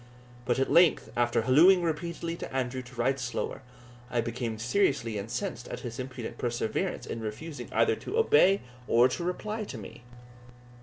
[0.45, 3.61] But at length, after hallooing repeatedly to Andrew to ride slower,
[4.09, 9.23] I became seriously incensed at his impudent perseverance in refusing either to obey or to
[9.23, 10.01] reply to me.